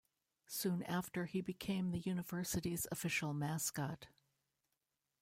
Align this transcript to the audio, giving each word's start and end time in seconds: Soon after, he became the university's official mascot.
Soon 0.47 0.81
after, 0.85 1.25
he 1.27 1.41
became 1.41 1.91
the 1.91 1.99
university's 1.99 2.87
official 2.91 3.35
mascot. 3.35 4.07